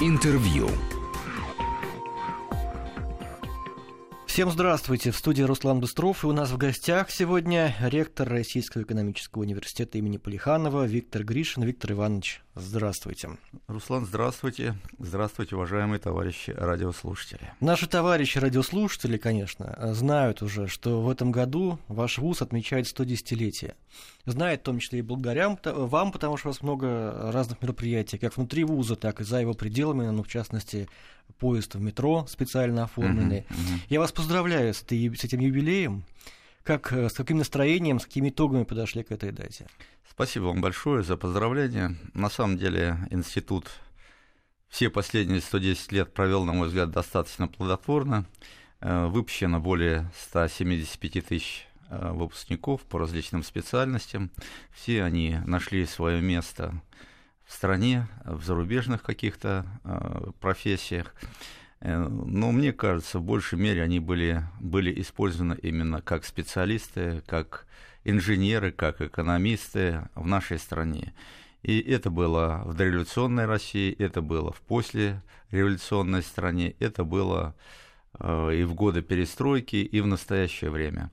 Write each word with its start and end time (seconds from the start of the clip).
Интервью. 0.00 0.70
Всем 4.38 4.52
здравствуйте. 4.52 5.10
В 5.10 5.16
студии 5.16 5.42
Руслан 5.42 5.80
Быстров. 5.80 6.22
И 6.22 6.28
у 6.28 6.32
нас 6.32 6.52
в 6.52 6.56
гостях 6.56 7.10
сегодня 7.10 7.74
ректор 7.80 8.28
Российского 8.28 8.82
экономического 8.82 9.42
университета 9.42 9.98
имени 9.98 10.16
Полиханова 10.16 10.84
Виктор 10.84 11.24
Гришин. 11.24 11.64
Виктор 11.64 11.90
Иванович, 11.90 12.40
здравствуйте. 12.54 13.30
Руслан, 13.66 14.06
здравствуйте. 14.06 14.76
Здравствуйте, 15.00 15.56
уважаемые 15.56 15.98
товарищи 15.98 16.52
радиослушатели. 16.52 17.50
Наши 17.58 17.88
товарищи 17.88 18.38
радиослушатели, 18.38 19.16
конечно, 19.16 19.76
знают 19.92 20.40
уже, 20.40 20.68
что 20.68 21.02
в 21.02 21.10
этом 21.10 21.32
году 21.32 21.80
ваш 21.88 22.18
вуз 22.18 22.40
отмечает 22.40 22.86
110-летие. 22.86 23.74
Знает 24.24 24.60
в 24.60 24.64
том 24.64 24.78
числе 24.78 25.00
и 25.00 25.02
благодаря 25.02 25.58
вам, 25.64 26.12
потому 26.12 26.36
что 26.36 26.48
у 26.48 26.52
вас 26.52 26.62
много 26.62 27.32
разных 27.32 27.60
мероприятий, 27.60 28.18
как 28.18 28.36
внутри 28.36 28.62
вуза, 28.62 28.94
так 28.94 29.20
и 29.20 29.24
за 29.24 29.40
его 29.40 29.54
пределами, 29.54 30.06
ну, 30.10 30.22
в 30.22 30.28
частности, 30.28 30.88
поезд 31.38 31.74
в 31.74 31.80
метро 31.80 32.26
специально 32.28 32.84
оформленный. 32.84 33.40
Uh-huh, 33.40 33.50
uh-huh. 33.50 33.80
Я 33.88 34.00
вас 34.00 34.12
поздравляю 34.12 34.27
с, 34.28 34.82
этой, 34.82 35.16
с 35.16 35.24
этим 35.24 35.40
юбилеем. 35.40 36.04
Как, 36.62 36.92
э, 36.92 37.08
с 37.08 37.14
каким 37.14 37.38
настроением, 37.38 37.98
с 37.98 38.04
какими 38.04 38.28
итогами 38.28 38.64
подошли 38.64 39.02
к 39.02 39.10
этой 39.10 39.32
дате? 39.32 39.66
Спасибо 40.10 40.44
вам 40.44 40.60
большое 40.60 41.02
за 41.02 41.16
поздравления. 41.16 41.96
На 42.12 42.28
самом 42.28 42.58
деле 42.58 42.98
институт 43.10 43.70
все 44.68 44.90
последние 44.90 45.40
110 45.40 45.92
лет 45.92 46.12
провел, 46.12 46.44
на 46.44 46.52
мой 46.52 46.68
взгляд, 46.68 46.90
достаточно 46.90 47.48
плодотворно. 47.48 48.26
Э, 48.80 49.06
выпущено 49.06 49.60
более 49.60 50.10
175 50.14 51.26
тысяч 51.26 51.66
э, 51.88 52.12
выпускников 52.12 52.82
по 52.82 52.98
различным 52.98 53.42
специальностям. 53.42 54.30
Все 54.70 55.04
они 55.04 55.38
нашли 55.46 55.86
свое 55.86 56.20
место 56.20 56.82
в 57.46 57.54
стране, 57.54 58.08
в 58.26 58.44
зарубежных 58.44 59.02
каких-то 59.02 59.64
профессиях. 60.38 61.14
Э, 61.80 62.06
но 62.08 62.52
мне 62.52 62.72
кажется, 62.72 63.18
в 63.18 63.22
большей 63.22 63.58
мере 63.58 63.82
они 63.82 64.00
были, 64.00 64.42
были 64.60 65.00
использованы 65.00 65.56
именно 65.62 66.02
как 66.02 66.24
специалисты, 66.24 67.22
как 67.26 67.66
инженеры, 68.04 68.72
как 68.72 69.00
экономисты 69.00 70.08
в 70.14 70.26
нашей 70.26 70.58
стране. 70.58 71.14
И 71.62 71.80
это 71.80 72.10
было 72.10 72.62
в 72.64 72.74
дореволюционной 72.74 73.46
России, 73.46 73.92
это 73.92 74.22
было 74.22 74.52
в 74.52 74.60
послереволюционной 74.62 76.22
стране, 76.22 76.74
это 76.78 77.04
было 77.04 77.54
э, 78.18 78.54
и 78.54 78.64
в 78.64 78.74
годы 78.74 79.02
перестройки, 79.02 79.76
и 79.76 80.00
в 80.00 80.06
настоящее 80.06 80.70
время. 80.70 81.10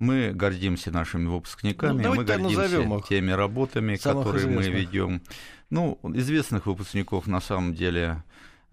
Мы 0.00 0.32
гордимся 0.32 0.90
нашими 0.90 1.28
выпускниками, 1.28 2.02
ну, 2.02 2.14
мы 2.16 2.24
гордимся 2.24 3.00
теми 3.08 3.30
работами, 3.30 3.96
которые 3.96 4.46
мы 4.48 4.64
ведем. 4.64 5.22
Ну, 5.70 5.98
известных 6.02 6.66
выпускников 6.66 7.26
на 7.26 7.40
самом 7.40 7.74
деле 7.74 8.22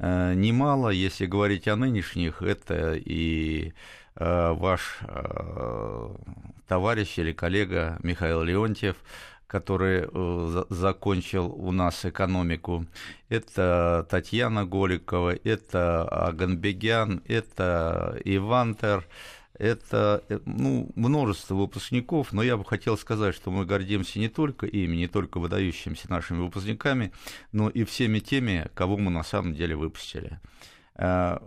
немало. 0.02 0.90
Если 0.90 1.26
говорить 1.26 1.68
о 1.68 1.76
нынешних, 1.76 2.42
это 2.42 2.94
и 2.96 3.74
э, 4.16 4.52
ваш 4.54 5.00
э, 5.02 6.16
товарищ 6.68 7.20
или 7.20 7.34
коллега 7.34 7.98
Михаил 8.02 8.42
Леонтьев, 8.44 8.96
который 9.48 10.08
закончил 10.70 11.48
у 11.48 11.74
нас 11.74 12.06
экономику. 12.06 12.86
Это 13.28 14.08
Татьяна 14.10 14.66
Голикова, 14.66 15.36
это 15.44 16.08
Аганбегян, 16.08 17.22
это 17.28 18.18
Ивантер, 18.24 19.06
это 19.62 20.24
э, 20.28 20.40
ну, 20.46 20.90
множество 20.96 21.54
выпускников, 21.54 22.34
но 22.34 22.42
я 22.42 22.58
бы 22.58 22.66
хотел 22.66 22.98
сказать, 22.98 23.36
что 23.36 23.52
мы 23.52 23.64
гордимся 23.64 24.18
не 24.18 24.28
только 24.28 24.66
ими, 24.66 24.96
не 24.96 25.08
только 25.08 25.40
выдающимися 25.40 26.10
нашими 26.10 26.40
выпускниками, 26.40 27.12
но 27.52 27.70
и 27.70 27.84
всеми 27.84 28.20
теми, 28.20 28.70
кого 28.74 28.98
мы 28.98 29.12
на 29.12 29.24
самом 29.24 29.54
деле 29.54 29.76
выпустили. 29.76 30.40
Э, 30.96 31.38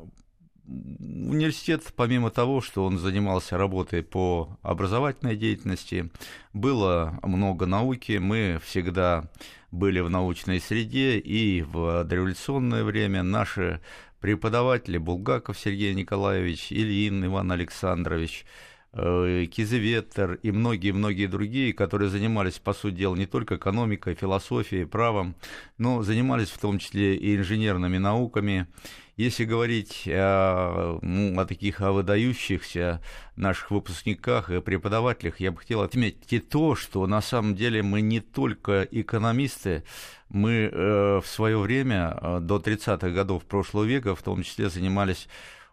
университет, 0.66 1.82
помимо 1.96 2.30
того, 2.30 2.60
что 2.60 2.84
он 2.84 2.98
занимался 2.98 3.58
работой 3.58 4.04
по 4.04 4.56
образовательной 4.62 5.36
деятельности, 5.36 6.08
было 6.52 7.18
много 7.24 7.66
науки, 7.66 8.18
мы 8.18 8.60
всегда 8.64 9.28
были 9.72 9.98
в 9.98 10.08
научной 10.08 10.60
среде, 10.60 11.18
и 11.18 11.62
в 11.62 12.04
дореволюционное 12.04 12.84
время 12.84 13.24
наши 13.24 13.80
преподаватели 14.24 14.96
Булгаков 14.96 15.58
Сергей 15.58 15.92
Николаевич, 15.92 16.72
Ильин 16.72 17.26
Иван 17.26 17.52
Александрович, 17.52 18.46
э, 18.94 19.44
Кизеветтер 19.50 20.38
и 20.42 20.50
многие-многие 20.50 21.26
другие, 21.26 21.74
которые 21.74 22.08
занимались, 22.08 22.58
по 22.58 22.72
сути 22.72 22.94
дела, 22.94 23.16
не 23.16 23.26
только 23.26 23.56
экономикой, 23.56 24.14
философией, 24.14 24.86
правом, 24.86 25.34
но 25.76 26.02
занимались 26.02 26.48
в 26.48 26.58
том 26.58 26.78
числе 26.78 27.16
и 27.16 27.36
инженерными 27.36 27.98
науками, 27.98 28.66
если 29.16 29.44
говорить 29.44 30.04
о, 30.06 30.98
ну, 31.02 31.38
о 31.38 31.46
таких 31.46 31.80
о 31.80 31.92
выдающихся 31.92 33.00
наших 33.36 33.70
выпускниках 33.70 34.50
и 34.50 34.60
преподавателях, 34.60 35.40
я 35.40 35.52
бы 35.52 35.58
хотел 35.58 35.82
отметить 35.82 36.32
и 36.32 36.40
то, 36.40 36.74
что 36.74 37.06
на 37.06 37.20
самом 37.20 37.54
деле 37.54 37.82
мы 37.82 38.00
не 38.00 38.20
только 38.20 38.82
экономисты, 38.90 39.84
мы 40.28 40.68
э, 40.72 41.20
в 41.22 41.26
свое 41.26 41.58
время, 41.58 42.18
э, 42.20 42.38
до 42.40 42.58
30-х 42.58 43.10
годов 43.10 43.44
прошлого 43.44 43.84
века, 43.84 44.16
в 44.16 44.22
том 44.22 44.42
числе 44.42 44.68
занимались 44.68 45.28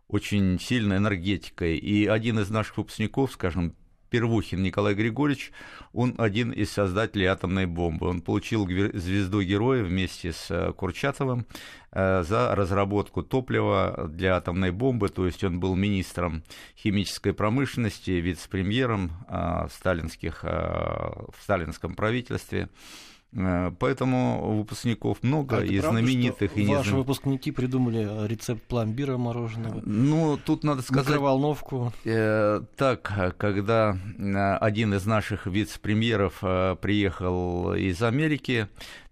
очень 0.07 0.59
сильно 0.59 0.97
энергетикой. 0.97 1.77
И 1.77 2.05
один 2.05 2.39
из 2.39 2.49
наших 2.49 2.77
выпускников, 2.77 3.31
скажем, 3.31 3.75
Первухин 4.11 4.61
Николай 4.61 4.93
Григорьевич, 4.93 5.51
он 5.93 6.15
один 6.17 6.51
из 6.51 6.69
создателей 6.69 7.27
атомной 7.27 7.65
бомбы. 7.65 8.07
Он 8.07 8.21
получил 8.21 8.67
звезду 8.67 9.41
героя 9.41 9.83
вместе 9.83 10.33
с 10.33 10.51
э, 10.51 10.73
Курчатовым 10.73 11.47
э, 11.93 12.23
за 12.23 12.53
разработку 12.53 13.23
топлива 13.23 14.09
для 14.09 14.35
атомной 14.35 14.71
бомбы, 14.71 15.07
то 15.07 15.25
есть 15.25 15.45
он 15.45 15.61
был 15.61 15.75
министром 15.75 16.43
химической 16.77 17.33
промышленности, 17.33 18.11
вице-премьером 18.11 19.11
э, 19.29 19.67
в, 19.67 19.71
сталинских, 19.71 20.43
в 20.43 21.35
сталинском 21.41 21.95
правительстве. 21.95 22.67
Э, 23.33 23.71
поэтому 23.79 24.57
выпускников 24.57 25.23
много, 25.23 25.59
а 25.59 25.63
и 25.63 25.79
правда, 25.79 25.99
знаменитых, 25.99 26.57
и 26.57 26.65
не 26.65 26.75
Ваши 26.75 26.95
выпускники 26.95 27.51
придумали 27.51 28.27
рецепт 28.27 28.61
пломбира 28.63 29.17
мороженого. 29.17 29.81
Ну, 29.85 30.37
тут 30.37 30.63
надо 30.63 30.81
сказать... 30.81 31.07
Микроволновку. 31.07 31.93
Э, 32.03 32.61
так, 32.75 33.35
когда 33.37 33.97
э, 34.17 34.55
один 34.55 34.93
из 34.93 35.05
наших 35.05 35.45
вице-премьеров 35.45 36.39
э, 36.41 36.75
приехал 36.81 37.73
из 37.73 38.01
Америки, 38.03 38.67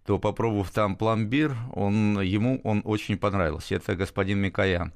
то, 0.05 0.17
попробовав 0.17 0.71
там 0.71 0.95
пломбир, 0.95 1.55
он, 1.73 2.19
ему 2.19 2.59
он 2.63 2.81
очень 2.83 3.17
понравился. 3.17 3.75
Это 3.75 3.95
господин 3.95 4.39
Микоян. 4.39 4.91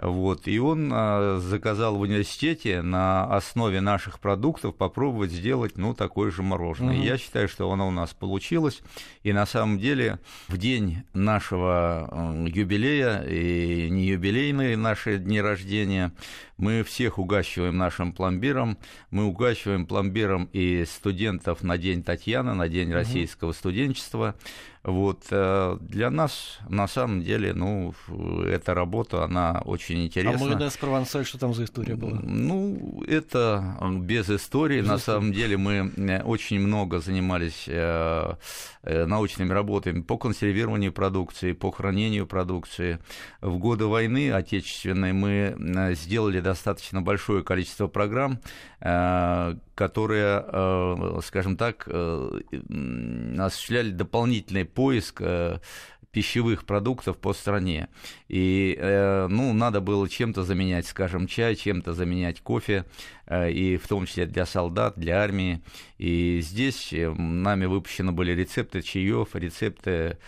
Вот, 0.00 0.48
и 0.48 0.58
он 0.58 0.90
а, 0.92 1.38
заказал 1.40 1.96
в 1.96 2.00
университете 2.00 2.80
на 2.80 3.24
основе 3.24 3.82
наших 3.82 4.18
продуктов 4.18 4.74
попробовать 4.74 5.30
сделать 5.30 5.76
ну, 5.76 5.92
такое 5.92 6.30
же 6.30 6.42
мороженое. 6.42 6.96
Угу. 6.96 7.02
Я 7.02 7.18
считаю, 7.18 7.48
что 7.48 7.70
оно 7.70 7.86
у 7.88 7.90
нас 7.90 8.14
получилось. 8.14 8.80
И 9.24 9.34
на 9.34 9.44
самом 9.44 9.78
деле 9.78 10.18
в 10.48 10.56
день 10.56 11.02
нашего 11.12 12.46
юбилея, 12.46 13.22
и 13.28 13.90
не 13.90 14.06
юбилейные 14.06 14.78
наши 14.78 15.18
дни 15.18 15.38
рождения, 15.40 16.12
мы 16.56 16.82
всех 16.82 17.18
угащиваем 17.18 17.76
нашим 17.76 18.12
пломбиром. 18.12 18.78
Мы 19.10 19.24
угащиваем 19.24 19.86
пломбиром 19.86 20.48
и 20.52 20.84
студентов 20.86 21.62
на 21.62 21.76
День 21.76 22.02
Татьяны, 22.02 22.54
на 22.54 22.68
День 22.68 22.92
российского 22.92 23.52
студенчества. 23.52 24.34
Вот, 24.82 25.24
э, 25.30 25.76
для 25.80 26.08
нас, 26.08 26.58
на 26.68 26.88
самом 26.88 27.22
деле, 27.22 27.52
ну, 27.52 27.92
эта 28.46 28.72
работа, 28.72 29.24
она 29.24 29.60
очень 29.66 30.06
интересна. 30.06 30.38
А 30.38 30.48
майонез 30.48 30.74
провансаль, 30.78 31.26
что 31.26 31.38
там 31.38 31.52
за 31.52 31.64
история 31.64 31.96
была? 31.96 32.18
Ну, 32.22 33.04
это 33.06 33.76
без 34.00 34.30
истории. 34.30 34.80
Без 34.80 34.88
на 34.88 34.96
истории. 34.96 35.18
самом 35.18 35.32
деле 35.34 35.58
мы 35.58 35.92
э, 35.94 36.22
очень 36.22 36.60
много 36.60 37.00
занимались 37.00 37.64
э, 37.66 38.34
научными 38.82 39.52
работами 39.52 40.00
по 40.00 40.16
консервированию 40.16 40.94
продукции, 40.94 41.52
по 41.52 41.70
хранению 41.70 42.26
продукции. 42.26 43.00
В 43.42 43.58
годы 43.58 43.84
войны 43.84 44.32
отечественной 44.32 45.12
мы 45.12 45.94
сделали 45.94 46.40
достаточно 46.40 47.02
большое 47.02 47.44
количество 47.44 47.86
программ, 47.86 48.40
которые, 49.80 50.44
э, 50.46 51.20
скажем 51.24 51.56
так, 51.56 51.84
э, 51.86 52.40
осуществляли 53.38 53.92
дополнительный 53.92 54.66
поиск 54.66 55.22
э, 55.22 55.58
пищевых 56.10 56.66
продуктов 56.66 57.16
по 57.16 57.32
стране. 57.32 57.88
И, 58.28 58.76
ну, 59.30 59.52
надо 59.54 59.80
было 59.80 60.08
чем-то 60.08 60.42
заменять, 60.42 60.86
скажем, 60.86 61.26
чай, 61.28 61.54
чем-то 61.54 61.94
заменять 61.94 62.40
кофе, 62.40 62.84
и 63.32 63.78
в 63.82 63.86
том 63.86 64.06
числе 64.06 64.26
для 64.26 64.44
солдат, 64.44 64.94
для 64.98 65.22
армии. 65.22 65.62
И 65.98 66.40
здесь 66.42 66.92
нами 66.92 67.66
выпущены 67.66 68.10
были 68.10 68.32
рецепты 68.32 68.82
чаев, 68.82 69.36
рецепты 69.36 70.18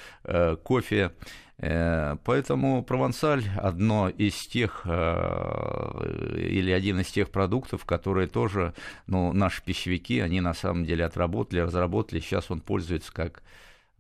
кофе, 0.63 1.11
поэтому 1.59 2.83
провансаль 2.83 3.45
одно 3.57 4.09
из 4.09 4.35
тех 4.47 4.83
э, 4.85 6.37
или 6.37 6.71
один 6.73 7.01
из 7.01 7.09
тех 7.09 7.31
продуктов, 7.31 7.85
которые 7.85 8.27
тоже, 8.27 8.75
ну, 9.07 9.33
наши 9.33 9.63
пищевики, 9.63 10.21
они 10.21 10.41
на 10.41 10.55
самом 10.55 10.85
деле 10.85 11.05
отработали, 11.05 11.61
разработали, 11.61 12.21
сейчас 12.21 12.51
он 12.51 12.61
пользуется 12.61 13.13
как 13.13 13.43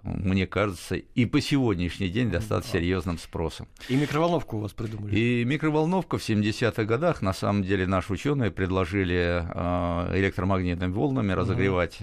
мне 0.02 0.48
кажется, 0.48 0.96
и 0.96 1.26
по 1.26 1.40
сегодняшний 1.40 2.08
день 2.08 2.28
достаточно 2.28 2.80
серьезным 2.80 3.18
спросом. 3.18 3.68
И 3.88 3.94
микроволновку 3.94 4.56
у 4.56 4.60
вас 4.60 4.72
придумали? 4.72 5.14
И 5.14 5.44
микроволновка 5.44 6.18
в 6.18 6.28
70-х 6.28 6.82
годах, 6.84 7.22
на 7.22 7.32
самом 7.32 7.62
деле, 7.62 7.86
наши 7.86 8.12
ученые 8.12 8.50
предложили 8.50 9.44
э, 9.44 10.18
электромагнитными 10.18 10.90
волнами 10.90 11.32
разогревать 11.32 11.98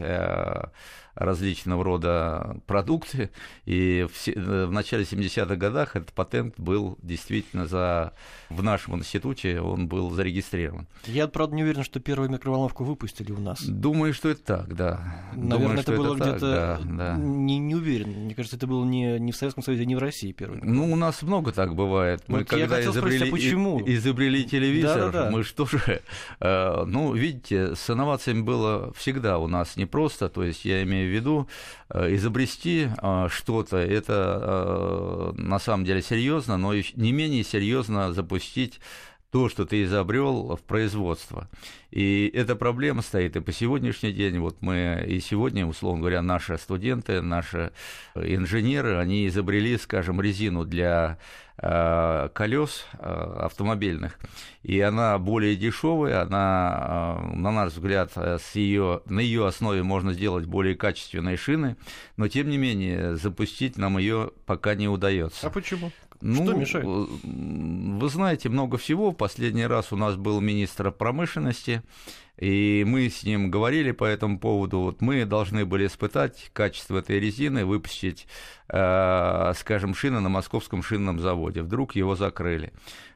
различного 1.20 1.84
рода 1.84 2.58
продукты, 2.66 3.30
и 3.66 4.08
в, 4.12 4.28
э, 4.28 4.66
в 4.66 4.72
начале 4.72 5.04
70-х 5.04 5.56
годах 5.56 5.96
этот 5.96 6.14
патент 6.14 6.56
был 6.58 6.98
действительно 7.04 7.68
за, 7.68 8.14
в 8.50 8.64
нашем 8.64 8.98
институте, 8.98 9.60
он 9.62 9.88
был 9.88 10.10
зарегистрирован. 10.12 10.88
Я, 11.06 11.28
правда, 11.28 11.56
не 11.56 11.64
уверен, 11.64 11.84
что 11.84 12.00
первую 12.00 12.30
микроволновку 12.30 12.86
выпустили 12.86 13.32
у 13.32 13.40
нас. 13.40 13.62
Думаю, 13.64 14.14
что 14.14 14.30
это 14.30 14.44
так, 14.44 14.76
да. 14.76 15.30
Наверное, 15.34 15.60
Думаю, 15.60 15.80
это 15.80 15.92
было 15.92 16.16
где-то... 16.16 16.40
Да, 16.40 16.80
да. 16.84 17.16
Не, 17.18 17.60
не 17.60 17.76
уверен. 17.76 18.26
Мне 18.26 18.34
кажется, 18.34 18.56
это 18.56 18.68
было 18.68 18.86
не, 18.86 19.20
не 19.20 19.32
в 19.32 19.36
Советском 19.36 19.64
Союзе, 19.64 19.86
не 19.86 19.96
в 19.96 20.00
России 20.00 20.32
первый. 20.32 20.62
Ну, 20.64 20.92
у 20.92 20.96
нас 20.96 21.22
много 21.22 21.52
так 21.52 21.76
бывает. 21.76 22.24
Мы 22.28 22.40
вот 22.40 22.48
когда 22.48 22.82
изобрели, 22.82 23.18
спросить, 23.18 23.34
а 23.34 23.36
почему? 23.36 23.82
изобрели 23.86 24.46
телевизор, 24.46 24.98
да, 24.98 25.12
да, 25.12 25.24
да. 25.26 25.32
мы 25.32 25.44
что 25.44 25.66
же... 25.66 26.02
Э, 26.40 26.86
ну, 26.86 27.14
видите, 27.14 27.76
с 27.76 27.90
инновациями 27.90 28.42
было 28.42 28.94
всегда 28.94 29.38
у 29.40 29.48
нас 29.48 29.76
непросто. 29.76 30.30
То 30.30 30.44
есть 30.44 30.64
я 30.64 30.84
имею 30.84 31.09
в 31.10 31.14
виду, 31.14 31.48
Э, 31.92 32.14
изобрести 32.14 32.88
э, 33.02 33.28
что-то, 33.32 33.78
это 33.78 35.34
э, 35.36 35.42
на 35.42 35.58
самом 35.58 35.86
деле 35.86 36.04
серьезно, 36.04 36.58
но 36.58 36.74
не 36.76 37.12
менее 37.12 37.44
серьезно 37.44 38.14
запустить 38.14 38.80
то, 39.32 39.50
что 39.50 39.66
ты 39.66 39.84
изобрел 39.84 40.56
в 40.56 40.62
производство. 40.62 41.50
И 41.90 42.32
эта 42.34 42.56
проблема 42.56 43.02
стоит 43.02 43.36
и 43.36 43.40
по 43.40 43.52
сегодняшний 43.52 44.12
день. 44.12 44.40
Вот 44.40 44.62
мы 44.62 45.04
и 45.08 45.20
сегодня, 45.20 45.66
условно 45.66 46.02
говоря, 46.02 46.22
наши 46.22 46.58
студенты, 46.58 47.22
наши 47.22 47.72
инженеры, 48.16 48.98
они 48.98 49.28
изобрели, 49.28 49.78
скажем, 49.78 50.22
резину 50.22 50.66
для 50.66 51.18
Э, 51.18 51.49
колес 51.62 52.86
э, 52.94 53.36
автомобильных, 53.42 54.18
и 54.64 54.80
она 54.80 55.18
более 55.18 55.56
дешевая, 55.56 56.22
она, 56.22 57.18
э, 57.20 57.36
на 57.36 57.52
наш 57.52 57.74
взгляд, 57.74 58.12
с 58.16 58.56
ее, 58.56 59.02
на 59.06 59.20
ее 59.20 59.46
основе 59.46 59.84
можно 59.84 60.14
сделать 60.14 60.46
более 60.46 60.76
качественные 60.76 61.38
шины, 61.38 61.76
но 62.18 62.28
тем 62.28 62.50
не 62.50 62.58
менее 62.58 63.16
запустить 63.16 63.78
нам 63.78 63.98
ее 63.98 64.32
пока 64.46 64.76
не 64.76 64.88
удается. 64.88 65.48
А 65.48 65.50
почему? 65.50 65.92
Ну, 66.22 66.44
Что 66.44 66.54
мешает? 66.54 66.86
Вы 66.86 68.10
знаете, 68.10 68.50
много 68.50 68.78
всего. 68.78 69.12
В 69.12 69.16
последний 69.16 69.66
раз 69.66 69.94
у 69.94 69.96
нас 69.96 70.16
был 70.18 70.42
министр 70.42 70.92
промышленности, 70.92 71.82
и 72.40 72.86
мы 72.88 73.10
с 73.10 73.24
ним 73.24 73.52
говорили 73.52 73.92
по 73.92 74.06
этому 74.06 74.40
поводу. 74.40 74.80
Вот 74.80 75.02
мы 75.02 75.26
должны 75.26 75.66
были 75.66 75.88
испытать 75.88 76.50
качество 76.54 76.98
этой 76.98 77.20
резины, 77.20 77.66
выпустить, 77.66 78.28
э, 78.70 79.54
скажем, 79.58 79.94
шины 79.94 80.22
на 80.22 80.30
московском 80.30 80.82
шинном 80.82 81.20
заводе. 81.20 81.62
Вдруг 81.62 81.96
его 81.96 82.16
закрыли. 82.16 82.72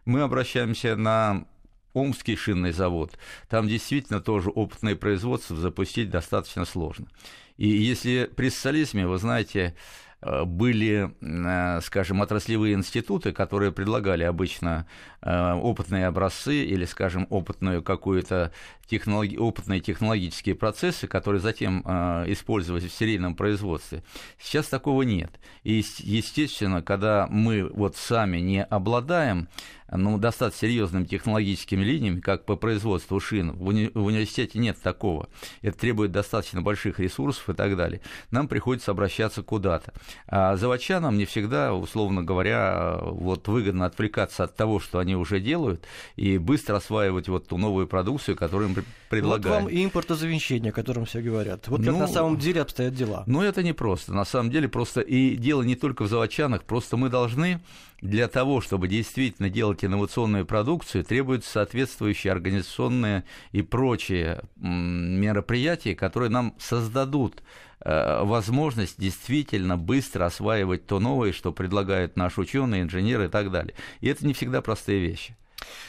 Мы 0.06 0.22
обращаемся 0.22 0.96
на 0.98 1.46
Омский 1.94 2.36
шинный 2.36 2.72
завод. 2.72 3.18
Там 3.50 3.68
действительно 3.68 4.20
тоже 4.20 4.50
опытное 4.50 4.96
производство 4.96 5.56
запустить 5.56 6.10
достаточно 6.10 6.66
сложно. 6.66 7.08
И 7.56 7.68
если 7.68 8.30
при 8.36 8.50
социализме, 8.50 9.08
вы 9.08 9.20
знаете, 9.20 9.76
Э, 10.24 10.46
были, 10.46 11.12
э, 11.22 11.82
скажем, 11.82 12.22
отраслевые 12.22 12.76
институты, 12.76 13.34
которые 13.34 13.72
предлагали 13.72 14.24
обычно 14.24 14.88
э, 15.22 15.54
опытные 15.54 16.08
образцы 16.08 16.64
или, 16.64 16.86
скажем, 16.86 17.28
опытную 17.30 17.84
какую-то 17.84 18.52
технологи... 18.88 19.38
опытные 19.38 19.80
технологические 19.80 20.56
процессы, 20.56 21.08
которые 21.08 21.42
затем 21.42 21.82
использовались 21.82 22.92
в 22.92 22.94
серийном 22.94 23.36
производстве. 23.36 24.04
Сейчас 24.40 24.68
такого 24.68 25.04
нет. 25.04 25.32
И, 25.64 25.84
естественно, 26.00 26.82
когда 26.82 27.28
мы 27.30 27.70
вот 27.70 27.96
сами 27.96 28.38
не 28.38 28.64
обладаем 28.64 29.48
ну, 29.96 30.18
достаточно 30.18 30.68
серьезными 30.68 31.06
технологическими 31.06 31.84
линиями, 31.84 32.20
как 32.20 32.46
по 32.46 32.56
производству 32.56 33.20
шин. 33.20 33.52
В, 33.52 33.70
уни- 33.70 33.92
в 33.94 34.06
университете 34.06 34.58
нет 34.58 34.82
такого. 34.82 35.30
Это 35.62 35.78
требует 35.78 36.12
достаточно 36.12 36.62
больших 36.62 37.00
ресурсов 37.00 37.50
и 37.50 37.54
так 37.54 37.76
далее. 37.78 38.02
Нам 38.32 38.48
приходится 38.48 38.92
обращаться 38.92 39.44
куда-то. 39.44 39.94
А 40.28 40.56
заводчанам 40.56 41.18
не 41.18 41.26
всегда, 41.26 41.74
условно 41.76 42.24
говоря, 42.24 42.98
вот 43.02 43.48
выгодно 43.48 43.86
отвлекаться 43.86 44.46
от 44.46 44.56
того, 44.56 44.80
что 44.80 45.00
они 45.00 45.16
уже 45.16 45.40
делают, 45.40 45.86
и 46.16 46.38
быстро 46.38 46.78
осваивать 46.78 47.28
вот 47.28 47.48
ту 47.48 47.58
новую 47.58 47.88
продукцию, 47.88 48.36
которую 48.36 48.70
им 48.80 48.86
предлагают. 49.10 49.46
Вот 49.46 49.54
вам 49.64 49.70
и 49.70 49.86
импортозамещение, 49.86 50.72
о 50.72 50.74
котором 50.74 51.06
все 51.06 51.22
говорят. 51.22 51.68
Вот 51.68 51.84
как 51.84 51.94
ну, 51.94 52.00
на 52.00 52.08
самом 52.08 52.38
деле 52.38 52.62
обстоят 52.62 52.94
дела. 52.94 53.24
Ну, 53.28 53.42
это 53.42 53.64
не 53.64 53.74
просто. 53.74 54.14
На 54.14 54.26
самом 54.26 54.52
деле 54.52 54.68
просто 54.68 55.02
и 55.02 55.36
дело 55.36 55.64
не 55.64 55.76
только 55.76 56.04
в 56.04 56.08
заводчанах, 56.08 56.64
просто 56.64 56.98
мы 56.98 57.10
должны 57.10 57.62
для 58.02 58.28
того, 58.28 58.60
чтобы 58.60 58.90
действительно 58.90 59.50
делать 59.50 59.86
инновационную 59.86 60.46
продукцию, 60.46 61.06
требуются 61.06 61.52
соответствующие 61.52 62.34
организационные 62.34 63.24
и 63.54 63.62
прочие 63.62 64.42
мероприятия, 64.58 65.96
которые 65.96 66.30
нам 66.30 66.54
создадут 66.60 67.44
э, 67.80 68.24
возможность 68.24 69.00
действительно 69.00 69.78
быстро 69.78 70.26
осваивать 70.26 70.86
то 70.86 71.00
новое, 71.00 71.32
что 71.32 71.54
предлагают 71.54 72.18
наши 72.18 72.42
ученые, 72.42 72.82
инженеры 72.82 73.26
и 73.26 73.30
так 73.30 73.52
далее. 73.52 73.74
И 74.02 74.10
это 74.10 74.26
не 74.28 74.34
всегда 74.34 74.62
простые 74.62 75.00
вещи. 75.00 75.38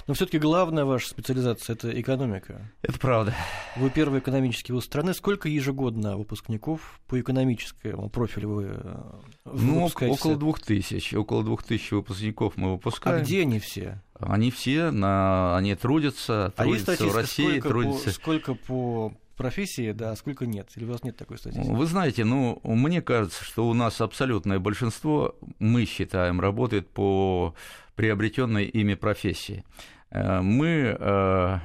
Но 0.07 0.15
все-таки 0.15 0.39
главная 0.39 0.85
ваша 0.85 1.09
специализация 1.09 1.75
это 1.75 2.01
экономика. 2.01 2.71
Это 2.83 2.99
правда. 2.99 3.35
Вы 3.77 3.91
первый 3.91 4.21
экономический 4.21 4.73
вуз 4.73 4.85
страны. 4.85 5.15
Сколько 5.15 5.49
ежегодно 5.49 6.17
выпускников 6.17 7.01
по 7.07 7.21
экономическому 7.21 8.09
профилю 8.11 8.49
вы, 8.51 8.65
э, 8.71 9.11
Ну, 9.45 9.87
около 9.87 10.37
двух 10.37 10.61
тысяч. 10.61 11.15
Около 11.15 11.43
двух 11.43 11.63
тысяч 11.63 11.91
выпускников 11.93 12.57
мы 12.57 12.73
выпускаем. 12.73 13.17
А 13.17 13.21
где 13.21 13.43
они 13.43 13.59
все? 13.59 14.03
Они 14.19 14.51
все, 14.51 14.91
на, 14.91 15.57
они 15.57 15.75
трудятся, 15.75 16.47
а 16.47 16.51
трудятся 16.51 16.93
есть 16.93 17.03
в 17.03 17.17
России, 17.17 17.49
сколько 17.49 17.69
трудятся... 17.69 18.05
По, 18.05 18.11
сколько 18.11 18.55
по 18.55 19.13
профессии, 19.37 19.93
да, 19.93 20.15
сколько 20.17 20.47
нет? 20.47 20.71
Или 20.77 20.85
у 20.85 20.89
вас 20.89 21.03
нет 21.03 21.17
такой 21.17 21.39
статистики? 21.39 21.71
Вы 21.71 21.87
знаете, 21.87 22.25
ну, 22.25 22.61
мне 22.65 23.03
кажется, 23.03 23.45
что 23.45 23.69
у 23.69 23.75
нас 23.75 24.01
абсолютное 24.01 24.59
большинство, 24.59 25.37
мы 25.59 25.85
считаем, 25.85 26.41
работает 26.41 26.89
по 26.89 27.55
приобретенной 27.97 28.65
ими 28.67 28.95
профессии. 28.95 29.65
Э, 30.11 30.41
мы 30.41 30.97
э, 30.99 31.59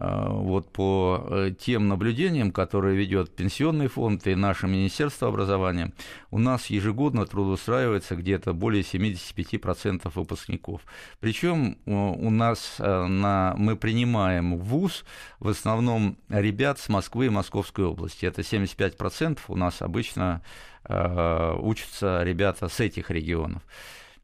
вот 0.00 0.72
по 0.72 1.50
тем 1.58 1.88
наблюдениям, 1.88 2.52
которые 2.52 2.96
ведет 2.96 3.34
Пенсионный 3.34 3.88
фонд 3.88 4.26
и 4.26 4.34
наше 4.34 4.66
Министерство 4.66 5.28
образования, 5.28 5.92
у 6.30 6.38
нас 6.38 6.66
ежегодно 6.66 7.26
трудоустраивается 7.26 8.14
где-то 8.14 8.52
более 8.52 8.82
75% 8.82 10.10
выпускников. 10.14 10.82
Причем 11.20 11.78
у 11.86 12.30
нас 12.30 12.76
на, 12.78 13.54
мы 13.56 13.76
принимаем 13.76 14.56
в 14.56 14.64
ВУЗ 14.64 15.04
в 15.40 15.48
основном 15.48 16.16
ребят 16.28 16.78
с 16.78 16.88
Москвы 16.88 17.26
и 17.26 17.30
Московской 17.30 17.84
области. 17.84 18.26
Это 18.26 18.42
75% 18.42 19.38
у 19.48 19.56
нас 19.56 19.82
обычно 19.82 20.42
учатся 20.88 22.22
ребята 22.22 22.68
с 22.68 22.80
этих 22.80 23.10
регионов. 23.10 23.62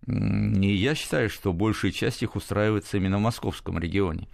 И 0.06 0.74
я 0.74 0.94
считаю, 0.94 1.30
что 1.30 1.52
большая 1.52 1.90
часть 1.90 2.22
их 2.22 2.36
устраивается 2.36 2.98
именно 2.98 3.16
в 3.16 3.20
московском 3.20 3.78
регионе. 3.78 4.28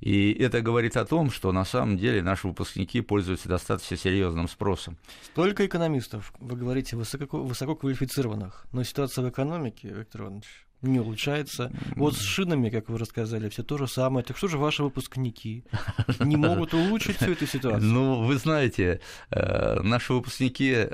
И 0.00 0.32
это 0.32 0.60
говорит 0.60 0.96
о 0.96 1.06
том, 1.06 1.30
что 1.30 1.50
на 1.52 1.64
самом 1.64 1.96
деле 1.96 2.22
наши 2.22 2.46
выпускники 2.46 3.00
пользуются 3.00 3.48
достаточно 3.48 3.96
серьезным 3.96 4.48
спросом. 4.48 4.98
Столько 5.22 5.66
экономистов, 5.66 6.32
вы 6.40 6.56
говорите, 6.56 6.96
высоко, 6.96 7.42
высоко 7.42 7.74
квалифицированных, 7.74 8.66
но 8.72 8.82
ситуация 8.82 9.24
в 9.24 9.30
экономике, 9.30 9.88
Виктор 9.88 10.22
Иванович, 10.22 10.63
не 10.90 11.00
улучшается. 11.00 11.72
Вот 11.96 12.16
с 12.16 12.20
шинами, 12.20 12.70
как 12.70 12.88
вы 12.88 12.98
рассказали, 12.98 13.48
все 13.48 13.62
то 13.62 13.78
же 13.78 13.86
самое. 13.86 14.24
Так 14.24 14.36
что 14.36 14.48
же 14.48 14.58
ваши 14.58 14.82
выпускники 14.82 15.64
не 16.20 16.36
могут 16.36 16.74
улучшить 16.74 17.16
всю 17.16 17.32
эту 17.32 17.46
ситуацию? 17.46 17.90
Ну, 17.90 18.22
вы 18.22 18.36
знаете, 18.36 19.00
э, 19.30 19.80
наши 19.80 20.12
выпускники, 20.12 20.88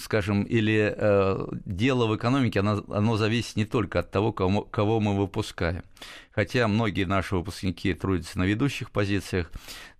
скажем, 0.00 0.42
или 0.44 0.94
э, 0.96 1.46
дело 1.64 2.06
в 2.06 2.16
экономике, 2.16 2.60
оно, 2.60 2.84
оно 2.88 3.16
зависит 3.16 3.56
не 3.56 3.64
только 3.64 4.00
от 4.00 4.10
того, 4.10 4.32
кого, 4.32 4.62
кого 4.62 5.00
мы 5.00 5.16
выпускаем. 5.16 5.82
Хотя 6.32 6.66
многие 6.66 7.04
наши 7.04 7.36
выпускники 7.36 7.92
трудятся 7.94 8.38
на 8.38 8.44
ведущих 8.44 8.90
позициях, 8.90 9.50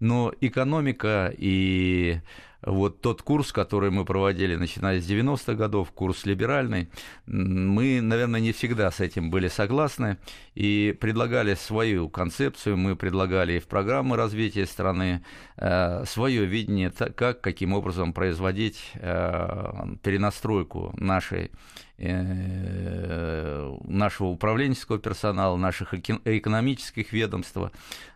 но 0.00 0.32
экономика 0.40 1.32
и 1.37 2.21
вот 2.64 3.00
тот 3.00 3.23
курс, 3.23 3.52
который 3.52 3.90
мы 3.90 4.04
проводили, 4.04 4.54
начиная 4.54 5.00
с 5.00 5.09
90-х 5.09 5.54
годов, 5.54 5.90
курс 5.92 6.25
либеральный, 6.25 6.88
мы, 7.26 8.00
наверное, 8.00 8.40
не 8.40 8.52
всегда 8.52 8.90
с 8.90 9.00
этим 9.00 9.31
были 9.31 9.49
согласны 9.49 10.19
и 10.54 10.97
предлагали 11.00 11.54
свою 11.54 12.09
концепцию, 12.09 12.76
мы 12.76 12.95
предлагали 12.95 13.54
и 13.54 13.59
в 13.59 13.66
программы 13.66 14.16
развития 14.16 14.66
страны 14.66 15.25
э, 15.57 16.04
свое 16.07 16.45
видение, 16.45 16.90
как, 16.90 17.40
каким 17.40 17.73
образом 17.73 18.12
производить 18.12 18.92
э, 18.95 19.97
перенастройку 20.02 20.95
нашей 20.97 21.50
э, 21.99 23.76
нашего 23.85 24.28
управленческого 24.28 24.99
персонала, 24.99 25.57
наших 25.57 25.95
экономических 25.95 27.12
ведомств 27.12 27.59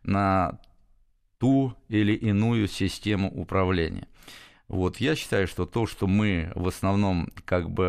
на 0.05 0.59
ту 1.38 1.75
или 1.88 2.12
иную 2.12 2.69
систему 2.69 3.31
управления. 3.31 4.09
Вот, 4.69 4.97
я 4.99 5.14
считаю, 5.14 5.47
что 5.47 5.64
то, 5.64 5.87
что 5.87 6.09
мы 6.09 6.50
в 6.57 6.66
основном 6.66 7.28
как 7.45 7.71
бы 7.71 7.85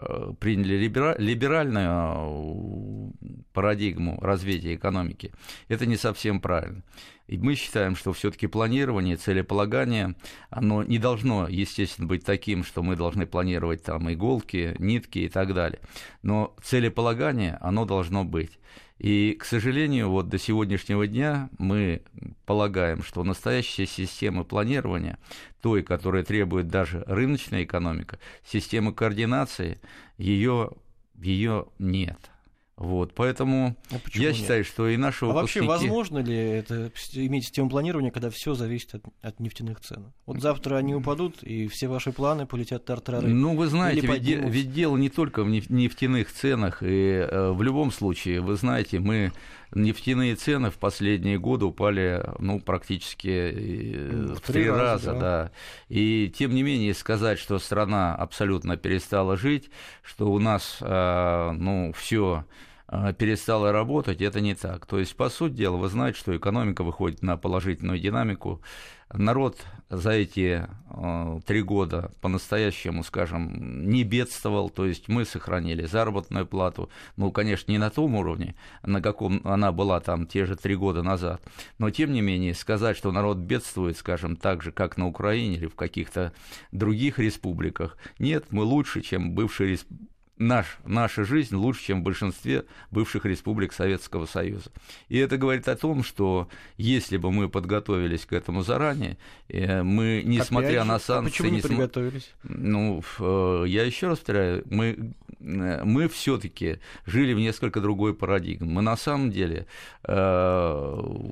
э, 0.00 0.32
приняли 0.40 0.78
либеральную 1.18 3.11
парадигму 3.52 4.18
развития 4.20 4.74
экономики, 4.74 5.32
это 5.68 5.86
не 5.86 5.96
совсем 5.96 6.40
правильно. 6.40 6.82
И 7.28 7.38
мы 7.38 7.54
считаем, 7.54 7.96
что 7.96 8.12
все-таки 8.12 8.46
планирование, 8.46 9.16
целеполагание, 9.16 10.16
оно 10.50 10.82
не 10.82 10.98
должно, 10.98 11.48
естественно, 11.48 12.06
быть 12.06 12.24
таким, 12.24 12.64
что 12.64 12.82
мы 12.82 12.96
должны 12.96 13.26
планировать 13.26 13.82
там 13.82 14.12
иголки, 14.12 14.74
нитки 14.78 15.20
и 15.20 15.28
так 15.28 15.54
далее. 15.54 15.80
Но 16.22 16.54
целеполагание, 16.62 17.56
оно 17.60 17.86
должно 17.86 18.24
быть. 18.24 18.58
И, 18.98 19.36
к 19.40 19.44
сожалению, 19.44 20.10
вот 20.10 20.28
до 20.28 20.38
сегодняшнего 20.38 21.06
дня 21.06 21.50
мы 21.58 22.02
полагаем, 22.46 23.02
что 23.02 23.24
настоящая 23.24 23.86
система 23.86 24.44
планирования, 24.44 25.18
той, 25.60 25.82
которая 25.82 26.22
требует 26.22 26.68
даже 26.68 27.02
рыночная 27.06 27.64
экономика, 27.64 28.18
система 28.44 28.92
координации, 28.92 29.80
ее, 30.18 30.70
ее 31.16 31.66
нет. 31.78 32.30
Вот, 32.82 33.14
поэтому 33.14 33.76
а 33.92 34.00
я 34.14 34.30
нет? 34.30 34.36
считаю, 34.36 34.64
что 34.64 34.88
и 34.88 34.96
наши 34.96 35.24
а 35.24 35.28
выпускники... 35.28 35.64
вообще 35.64 35.86
возможно 35.86 36.18
ли 36.18 36.36
это 36.36 36.90
иметь 37.12 37.44
систему 37.44 37.70
планирования, 37.70 38.10
когда 38.10 38.28
все 38.28 38.54
зависит 38.54 38.96
от, 38.96 39.04
от 39.22 39.38
нефтяных 39.38 39.78
цен? 39.78 40.12
Вот 40.26 40.42
завтра 40.42 40.78
они 40.78 40.92
упадут, 40.92 41.44
и 41.44 41.68
все 41.68 41.86
ваши 41.86 42.10
планы 42.10 42.44
полетят 42.44 42.84
тартарары. 42.84 43.28
Ну, 43.28 43.54
вы 43.54 43.68
знаете, 43.68 44.04
ведь, 44.04 44.24
ведь 44.24 44.72
дело 44.72 44.96
не 44.96 45.10
только 45.10 45.44
в 45.44 45.48
нефтяных 45.48 46.32
ценах, 46.32 46.82
и 46.82 47.24
э, 47.24 47.52
в 47.52 47.62
любом 47.62 47.92
случае, 47.92 48.40
вы 48.40 48.56
знаете, 48.56 48.98
мы 48.98 49.30
нефтяные 49.74 50.34
цены 50.34 50.70
в 50.70 50.78
последние 50.78 51.38
годы 51.38 51.66
упали 51.66 52.22
ну, 52.40 52.58
практически 52.58 53.28
э, 53.28 54.10
в, 54.10 54.36
в 54.38 54.40
три 54.40 54.68
раза, 54.68 54.82
раза 54.82 55.12
да. 55.12 55.20
да. 55.20 55.50
И 55.88 56.32
тем 56.36 56.52
не 56.52 56.64
менее 56.64 56.94
сказать, 56.94 57.38
что 57.38 57.60
страна 57.60 58.16
абсолютно 58.16 58.76
перестала 58.76 59.36
жить, 59.36 59.70
что 60.02 60.32
у 60.32 60.40
нас 60.40 60.78
э, 60.80 61.50
ну, 61.52 61.92
все 61.96 62.44
а, 62.44 62.44
перестала 63.18 63.72
работать, 63.72 64.20
это 64.20 64.40
не 64.40 64.54
так. 64.54 64.84
То 64.86 64.98
есть, 64.98 65.16
по 65.16 65.30
сути 65.30 65.54
дела, 65.54 65.76
вы 65.76 65.88
знаете, 65.88 66.18
что 66.18 66.36
экономика 66.36 66.84
выходит 66.84 67.22
на 67.22 67.36
положительную 67.36 67.98
динамику. 67.98 68.60
Народ 69.14 69.58
за 69.90 70.12
эти 70.12 70.66
э, 70.88 71.40
три 71.44 71.62
года 71.62 72.12
по-настоящему, 72.22 73.04
скажем, 73.04 73.86
не 73.90 74.04
бедствовал, 74.04 74.70
то 74.70 74.86
есть 74.86 75.08
мы 75.08 75.26
сохранили 75.26 75.84
заработную 75.84 76.46
плату, 76.46 76.88
ну, 77.16 77.30
конечно, 77.30 77.70
не 77.70 77.76
на 77.76 77.90
том 77.90 78.14
уровне, 78.14 78.54
на 78.82 79.02
каком 79.02 79.42
она 79.44 79.70
была 79.70 80.00
там 80.00 80.26
те 80.26 80.46
же 80.46 80.56
три 80.56 80.76
года 80.76 81.02
назад, 81.02 81.42
но 81.76 81.90
тем 81.90 82.12
не 82.12 82.22
менее 82.22 82.54
сказать, 82.54 82.96
что 82.96 83.12
народ 83.12 83.36
бедствует, 83.36 83.98
скажем, 83.98 84.34
так 84.34 84.62
же, 84.62 84.72
как 84.72 84.96
на 84.96 85.06
Украине 85.06 85.56
или 85.56 85.66
в 85.66 85.74
каких-то 85.74 86.32
других 86.70 87.18
республиках, 87.18 87.98
нет, 88.18 88.46
мы 88.48 88.62
лучше, 88.62 89.02
чем 89.02 89.32
бывшие 89.32 89.78
наш, 90.42 90.78
наша 90.84 91.24
жизнь 91.24 91.54
лучше, 91.54 91.84
чем 91.84 92.00
в 92.00 92.02
большинстве 92.02 92.64
бывших 92.90 93.24
республик 93.24 93.72
Советского 93.72 94.26
Союза. 94.26 94.70
И 95.08 95.18
это 95.18 95.36
говорит 95.36 95.68
о 95.68 95.76
том, 95.76 96.02
что 96.02 96.48
если 96.76 97.16
бы 97.16 97.30
мы 97.30 97.48
подготовились 97.48 98.26
к 98.26 98.32
этому 98.32 98.62
заранее, 98.62 99.16
э, 99.48 99.82
мы, 99.82 100.22
несмотря 100.24 100.82
Опять 100.82 100.86
на 100.86 100.94
а 100.96 101.00
санкции... 101.00 101.30
почему 101.30 101.48
не, 101.48 101.56
не 101.56 101.62
подготовились? 101.62 102.32
Ну, 102.42 103.02
э, 103.18 103.64
я 103.68 103.84
еще 103.84 104.08
раз 104.08 104.18
повторяю, 104.18 104.64
мы, 104.68 105.14
э, 105.40 105.84
мы 105.84 106.08
все 106.08 106.38
таки 106.38 106.78
жили 107.06 107.32
в 107.34 107.38
несколько 107.38 107.80
другой 107.80 108.14
парадигме. 108.14 108.68
Мы 108.68 108.82
на 108.82 108.96
самом 108.96 109.30
деле 109.30 109.66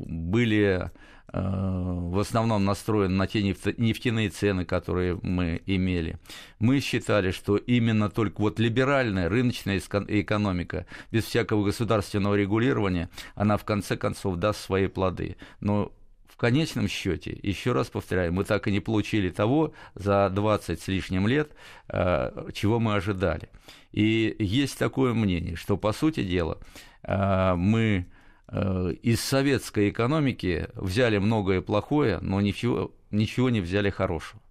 были 0.07 0.91
в 1.33 2.19
основном 2.19 2.65
настроен 2.65 3.17
на 3.17 3.27
те 3.27 3.43
нефтяные 3.43 4.31
цены, 4.31 4.65
которые 4.65 5.19
мы 5.23 5.63
имели. 5.67 6.19
Мы 6.59 6.81
считали, 6.81 7.31
что 7.31 7.57
именно 7.57 8.11
только 8.11 8.41
вот 8.41 8.59
либеральная 8.59 9.29
рыночная 9.29 9.79
экономика, 9.79 10.87
без 11.13 11.25
всякого 11.25 11.65
государственного 11.65 12.35
регулирования, 12.35 13.11
она 13.35 13.57
в 13.57 13.65
конце 13.65 13.97
концов 13.97 14.37
даст 14.37 14.61
свои 14.61 14.89
плоды. 14.89 15.37
Но 15.61 15.93
в 16.27 16.37
конечном 16.37 16.89
счете, 16.89 17.39
еще 17.43 17.73
раз 17.73 17.89
повторяю, 17.89 18.33
мы 18.33 18.45
так 18.45 18.67
и 18.67 18.73
не 18.73 18.81
получили 18.81 19.31
того 19.31 19.73
за 19.95 20.31
20 20.31 20.81
с 20.81 20.89
лишним 20.89 21.29
лет, 21.29 21.53
э, 21.89 22.49
чего 22.55 22.81
мы 22.81 22.95
ожидали. 22.95 23.51
И 23.93 24.35
есть 24.39 24.79
такое 24.79 25.15
мнение, 25.15 25.55
что, 25.55 25.77
по 25.77 25.93
сути 25.93 26.25
дела, 26.25 26.59
э, 27.03 27.55
мы 27.55 28.07
Э, 28.07 28.19
из 28.53 29.21
советской 29.21 29.91
экономики 29.91 30.69
взяли 30.75 31.19
многое 31.19 31.61
плохое, 31.61 32.19
но 32.21 32.41
ничего, 32.41 32.93
ничего 33.11 33.51
не 33.51 33.61
взяли 33.61 33.91
хорошего. 33.91 34.43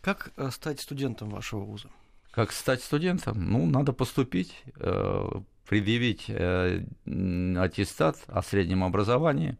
Как 0.00 0.32
э, 0.36 0.50
стать 0.50 0.80
студентом 0.80 1.30
вашего 1.30 1.60
вуза? 1.60 1.88
Как 2.30 2.52
стать 2.52 2.82
студентом? 2.82 3.50
Ну, 3.50 3.66
надо 3.66 3.92
поступить, 3.92 4.62
э, 4.76 5.30
предъявить 5.68 6.28
аттестат 6.28 8.18
о 8.26 8.42
среднем 8.42 8.84
образовании, 8.84 9.56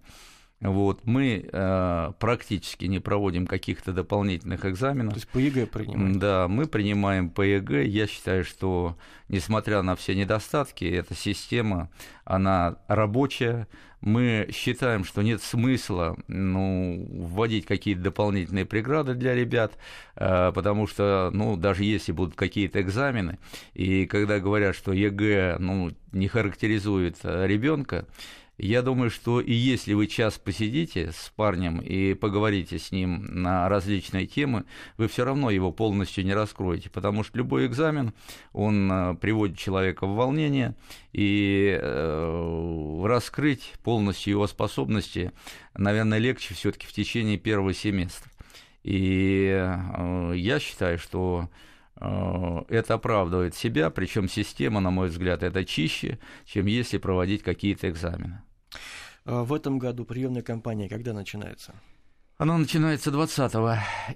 вот, 0.64 1.04
мы 1.04 1.46
э, 1.52 2.12
практически 2.18 2.86
не 2.86 2.98
проводим 2.98 3.46
каких-то 3.46 3.92
дополнительных 3.92 4.64
экзаменов. 4.64 5.12
То 5.12 5.18
есть 5.18 5.28
по 5.28 5.36
ЕГЭ 5.36 5.66
принимаем? 5.66 6.18
Да, 6.18 6.48
мы 6.48 6.66
принимаем 6.66 7.28
по 7.28 7.42
ЕГЭ. 7.42 7.84
Я 7.84 8.06
считаю, 8.06 8.44
что, 8.44 8.96
несмотря 9.28 9.82
на 9.82 9.94
все 9.94 10.14
недостатки, 10.14 10.86
эта 10.86 11.14
система, 11.14 11.90
она 12.24 12.76
рабочая. 12.88 13.68
Мы 14.00 14.48
считаем, 14.54 15.04
что 15.04 15.20
нет 15.20 15.42
смысла 15.42 16.16
ну, 16.28 17.06
вводить 17.10 17.66
какие-то 17.66 18.00
дополнительные 18.00 18.64
преграды 18.64 19.14
для 19.14 19.34
ребят, 19.34 19.76
э, 20.16 20.50
потому 20.54 20.86
что, 20.86 21.28
ну, 21.34 21.56
даже 21.56 21.84
если 21.84 22.12
будут 22.12 22.36
какие-то 22.36 22.80
экзамены, 22.80 23.38
и 23.74 24.06
когда 24.06 24.40
говорят, 24.40 24.76
что 24.76 24.94
ЕГЭ 24.94 25.56
ну, 25.58 25.92
не 26.12 26.28
характеризует 26.28 27.18
ребенка, 27.22 28.06
я 28.56 28.82
думаю, 28.82 29.10
что 29.10 29.40
и 29.40 29.52
если 29.52 29.94
вы 29.94 30.06
час 30.06 30.38
посидите 30.38 31.10
с 31.10 31.32
парнем 31.34 31.80
и 31.80 32.14
поговорите 32.14 32.78
с 32.78 32.92
ним 32.92 33.24
на 33.24 33.68
различные 33.68 34.26
темы, 34.26 34.64
вы 34.96 35.08
все 35.08 35.24
равно 35.24 35.50
его 35.50 35.72
полностью 35.72 36.24
не 36.24 36.34
раскроете, 36.34 36.88
потому 36.88 37.24
что 37.24 37.36
любой 37.36 37.66
экзамен, 37.66 38.12
он 38.52 38.90
э, 38.90 39.14
приводит 39.16 39.58
человека 39.58 40.06
в 40.06 40.14
волнение, 40.14 40.76
и 41.12 41.76
э, 41.80 43.02
раскрыть 43.04 43.72
полностью 43.82 44.32
его 44.32 44.46
способности, 44.46 45.32
наверное, 45.76 46.18
легче 46.18 46.54
все-таки 46.54 46.86
в 46.86 46.92
течение 46.92 47.38
первого 47.38 47.74
семестра. 47.74 48.30
И 48.84 49.48
э, 49.50 50.32
я 50.36 50.60
считаю, 50.60 50.98
что 50.98 51.48
это 51.96 52.94
оправдывает 52.94 53.54
себя, 53.54 53.90
причем 53.90 54.28
система, 54.28 54.80
на 54.80 54.90
мой 54.90 55.08
взгляд, 55.08 55.42
это 55.42 55.64
чище, 55.64 56.18
чем 56.44 56.66
если 56.66 56.98
проводить 56.98 57.42
какие-то 57.42 57.88
экзамены. 57.88 58.42
А 59.24 59.44
в 59.44 59.52
этом 59.54 59.78
году 59.78 60.04
приемная 60.04 60.42
кампания 60.42 60.88
когда 60.88 61.12
начинается? 61.12 61.74
Она 62.36 62.58
начинается 62.58 63.12
20 63.12 63.52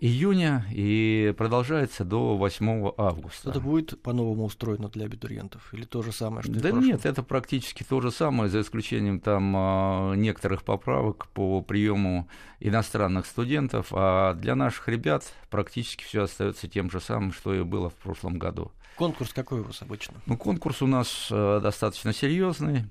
июня 0.00 0.66
и 0.72 1.32
продолжается 1.38 2.04
до 2.04 2.36
8 2.36 2.90
августа. 2.96 3.50
Что-то 3.50 3.60
будет 3.60 4.02
по-новому 4.02 4.44
устроено 4.44 4.88
для 4.88 5.04
абитуриентов? 5.04 5.72
Или 5.72 5.84
то 5.84 6.02
же 6.02 6.10
самое, 6.10 6.42
что 6.42 6.52
Да 6.52 6.72
нет, 6.72 7.06
это 7.06 7.22
практически 7.22 7.84
то 7.84 8.00
же 8.00 8.10
самое, 8.10 8.50
за 8.50 8.62
исключением 8.62 9.20
там 9.20 9.54
а, 9.56 10.14
некоторых 10.14 10.64
поправок 10.64 11.28
по 11.28 11.62
приему 11.62 12.28
иностранных 12.58 13.24
студентов, 13.24 13.88
а 13.92 14.34
для 14.34 14.56
наших 14.56 14.88
ребят 14.88 15.32
практически 15.48 16.02
все 16.02 16.24
остается 16.24 16.66
тем 16.66 16.90
же 16.90 17.00
самым, 17.00 17.32
что 17.32 17.54
и 17.54 17.62
было 17.62 17.88
в 17.88 17.94
прошлом 17.94 18.36
году. 18.40 18.72
Конкурс 18.96 19.32
какой 19.32 19.60
у 19.60 19.62
вас 19.64 19.80
обычно? 19.82 20.14
Ну, 20.26 20.36
конкурс 20.36 20.82
у 20.82 20.88
нас 20.88 21.28
э, 21.30 21.60
достаточно 21.62 22.12
серьезный. 22.12 22.86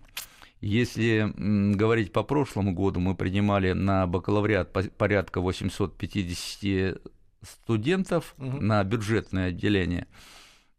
Если 0.61 1.31
говорить 1.75 2.11
по 2.11 2.23
прошлому 2.23 2.73
году, 2.73 2.99
мы 2.99 3.15
принимали 3.15 3.73
на 3.73 4.07
бакалавриат 4.07 4.71
порядка 4.97 5.39
850 5.39 6.99
студентов 7.41 8.33
угу. 8.37 8.59
на 8.59 8.83
бюджетное 8.83 9.49
отделение. 9.49 10.07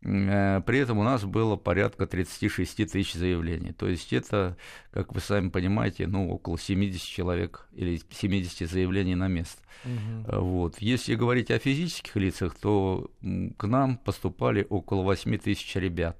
Э, 0.03 0.61
при 0.65 0.79
этом 0.79 0.99
у 0.99 1.03
нас 1.03 1.25
было 1.25 1.57
порядка 1.57 2.07
36 2.07 2.91
тысяч 2.91 3.15
заявлений. 3.15 3.73
То 3.73 3.89
есть 3.89 4.13
это, 4.13 4.57
как 4.91 5.15
вы 5.15 5.21
сами 5.21 5.49
понимаете, 5.49 6.07
ну, 6.07 6.31
около 6.31 6.59
70 6.59 7.01
человек 7.01 7.69
или 7.73 8.01
70 8.11 8.69
заявлений 8.69 9.15
на 9.15 9.29
место. 9.29 9.63
Угу. 9.85 10.41
Вот. 10.41 10.79
Если 10.81 11.15
говорить 11.15 11.51
о 11.51 11.59
физических 11.59 12.17
лицах, 12.17 12.55
то 12.59 13.11
к 13.57 13.67
нам 13.67 13.97
поступали 13.99 14.67
около 14.69 15.03
8 15.03 15.39
тысяч 15.39 15.75
ребят. 15.77 16.17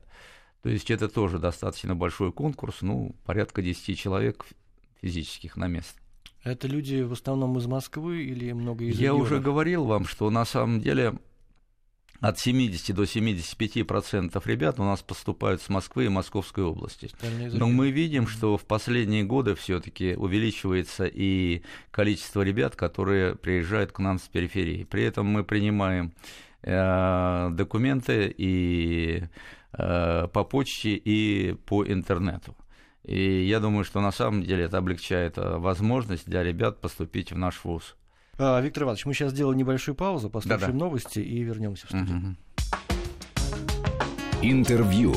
То 0.63 0.69
есть 0.69 0.91
это 0.91 1.09
тоже 1.09 1.39
достаточно 1.39 1.95
большой 1.95 2.33
конкурс, 2.33 2.79
ну, 2.83 3.15
порядка 3.25 3.63
10 3.63 3.99
человек 3.99 4.47
физических 5.01 5.57
на 5.57 5.69
место. 5.69 6.01
Это 6.43 6.67
люди 6.67 7.03
в 7.03 7.13
основном 7.13 7.59
из 7.59 7.67
Москвы 7.67 8.25
или 8.25 8.53
много 8.53 8.85
из 8.85 8.99
Я 8.99 9.15
уже 9.15 9.39
говорил 9.39 9.85
вам, 9.85 10.07
что 10.07 10.31
на 10.31 10.45
самом 10.45 10.81
деле 10.81 11.19
от 12.21 12.39
70 12.39 12.95
до 12.95 13.07
75 13.07 13.87
процентов 13.87 14.47
ребят 14.47 14.81
у 14.81 14.83
нас 14.83 15.03
поступают 15.03 15.63
с 15.63 15.69
Москвы 15.69 16.07
и 16.07 16.09
Московской 16.09 16.65
области. 16.65 17.11
Но 17.53 17.69
мы 17.69 17.91
видим, 17.91 18.27
что 18.27 18.57
в 18.57 18.65
последние 18.65 19.25
годы 19.25 19.55
все-таки 19.55 20.15
увеличивается 20.15 21.07
и 21.07 21.63
количество 21.91 22.43
ребят, 22.43 22.75
которые 22.75 23.37
приезжают 23.37 23.93
к 23.93 24.01
нам 24.01 24.19
с 24.19 24.23
периферии. 24.23 24.85
При 24.85 25.05
этом 25.05 25.27
мы 25.27 25.45
принимаем 25.45 26.13
э, 26.63 27.51
документы 27.53 28.35
и 28.37 29.25
по 29.79 30.45
почте, 30.45 30.91
и 30.95 31.55
по 31.67 31.85
интернету. 31.87 32.57
И 33.05 33.47
я 33.47 33.59
думаю, 33.61 33.85
что 33.85 34.01
на 34.01 34.13
самом 34.13 34.43
деле 34.43 34.65
это 34.65 34.77
облегчает 34.77 35.39
э, 35.39 35.57
возможность 35.57 36.27
для 36.27 36.43
ребят 36.43 36.81
поступить 36.81 37.33
в 37.33 37.39
наш 37.39 37.65
вуз. 37.65 37.97
А, 38.39 38.61
Виктор 38.61 38.83
Иванович, 38.83 39.07
мы 39.07 39.15
сейчас 39.15 39.33
сделаем 39.33 39.57
небольшую 39.59 39.95
паузу, 39.95 40.29
послушаем 40.29 40.61
Да-да. 40.61 40.79
новости 40.79 41.19
и 41.21 41.43
вернемся 41.43 41.87
в 41.87 41.91
студию. 41.91 42.19
Угу. 42.19 42.37
Интервью. 44.43 45.15